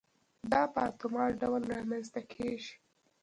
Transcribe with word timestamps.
دا 0.51 0.61
په 0.73 0.79
اتومات 0.89 1.31
ډول 1.41 1.63
رامنځته 1.73 2.21
کېږي. 2.33 2.73